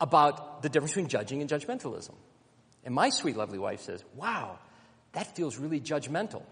[0.00, 2.14] About the difference between judging and judgmentalism.
[2.84, 4.58] And my sweet, lovely wife says, Wow,
[5.12, 6.42] that feels really judgmental.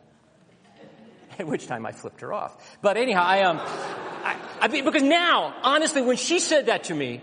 [1.39, 2.79] At which time I flipped her off.
[2.83, 7.21] But anyhow, I, um, I, I because now, honestly, when she said that to me,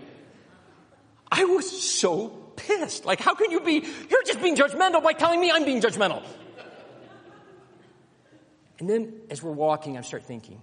[1.30, 3.04] I was so pissed.
[3.06, 6.22] Like, how can you be, you're just being judgmental by telling me I'm being judgmental.
[8.78, 10.60] And then as we're walking, I start thinking,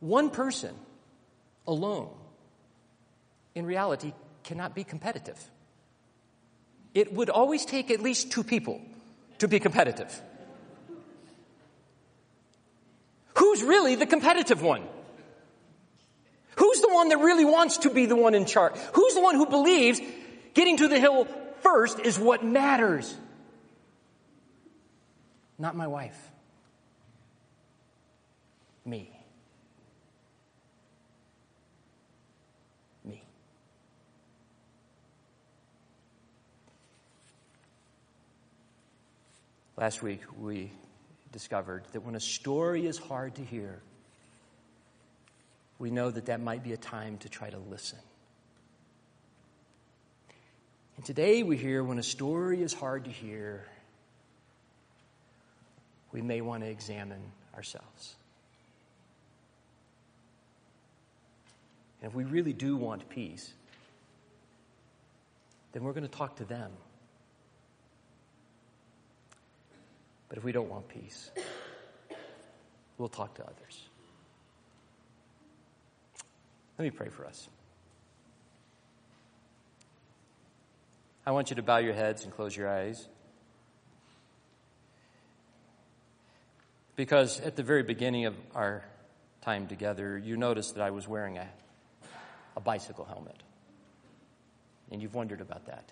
[0.00, 0.74] one person
[1.66, 2.10] alone
[3.54, 4.12] in reality
[4.44, 5.38] cannot be competitive.
[6.94, 8.80] It would always take at least two people
[9.38, 10.20] to be competitive.
[13.36, 14.82] Who's really the competitive one?
[16.56, 18.76] Who's the one that really wants to be the one in charge?
[18.92, 20.00] Who's the one who believes
[20.52, 21.26] getting to the hill
[21.62, 23.14] first is what matters?
[25.60, 26.30] Not my wife.
[28.86, 29.10] Me.
[33.04, 33.22] Me.
[39.76, 40.72] Last week we
[41.30, 43.82] discovered that when a story is hard to hear,
[45.78, 47.98] we know that that might be a time to try to listen.
[50.96, 53.66] And today we hear when a story is hard to hear,
[56.12, 57.20] we may want to examine
[57.54, 58.16] ourselves.
[62.02, 63.52] And if we really do want peace,
[65.72, 66.70] then we're going to talk to them.
[70.28, 71.30] But if we don't want peace,
[72.98, 73.82] we'll talk to others.
[76.78, 77.48] Let me pray for us.
[81.26, 83.06] I want you to bow your heads and close your eyes.
[87.00, 88.84] Because at the very beginning of our
[89.40, 91.48] time together, you noticed that I was wearing a,
[92.58, 93.42] a bicycle helmet.
[94.90, 95.90] And you've wondered about that.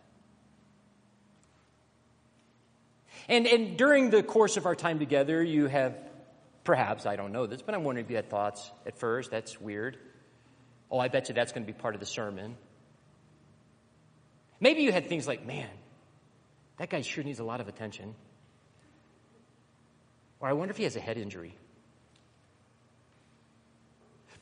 [3.26, 5.96] And, and during the course of our time together, you have,
[6.62, 9.58] perhaps, I don't know this, but I'm wondering if you had thoughts at first, that's
[9.58, 9.96] weird.
[10.90, 12.54] Oh, I bet you that's going to be part of the sermon.
[14.60, 15.70] Maybe you had things like, man,
[16.76, 18.14] that guy sure needs a lot of attention.
[20.40, 21.56] Or I wonder if he has a head injury.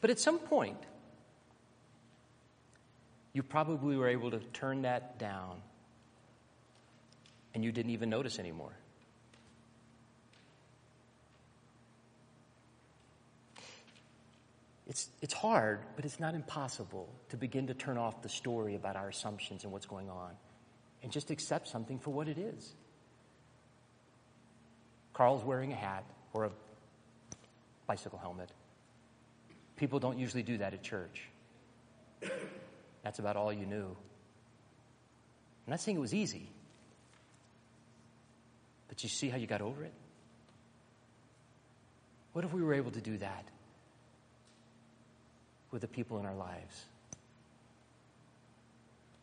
[0.01, 0.78] But at some point,
[3.32, 5.61] you probably were able to turn that down
[7.55, 8.72] and you didn't even notice anymore.
[14.86, 18.94] It's, it's hard, but it's not impossible to begin to turn off the story about
[18.94, 20.30] our assumptions and what's going on
[21.03, 22.74] and just accept something for what it is.
[25.16, 26.04] Carl's wearing a hat
[26.34, 26.50] or a
[27.86, 28.50] bicycle helmet.
[29.76, 31.22] People don't usually do that at church.
[33.02, 33.86] That's about all you knew.
[35.66, 36.50] I'm not saying it was easy.
[38.88, 39.94] But you see how you got over it?
[42.34, 43.44] What if we were able to do that
[45.70, 46.84] with the people in our lives?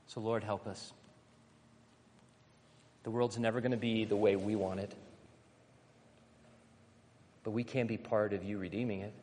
[0.08, 0.92] So, Lord, help us.
[3.04, 4.92] The world's never going to be the way we want it,
[7.44, 9.14] but we can be part of you redeeming it.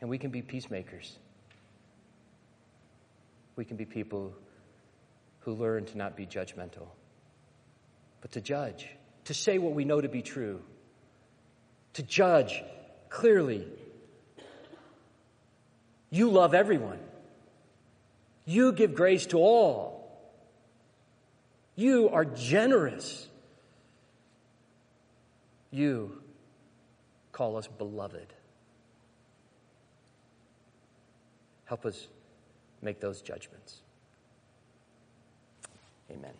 [0.00, 1.16] And we can be peacemakers.
[3.56, 4.32] We can be people
[5.40, 6.86] who learn to not be judgmental
[8.20, 8.88] but to judge,
[9.24, 10.60] to say what we know to be true,
[11.94, 12.62] to judge
[13.08, 13.66] clearly.
[16.10, 16.98] You love everyone.
[18.44, 19.94] You give grace to all.
[21.76, 23.26] You are generous.
[25.70, 26.17] You
[27.38, 28.32] call us beloved.
[31.66, 32.08] Help us
[32.82, 33.82] make those judgments.
[36.10, 36.34] Amen.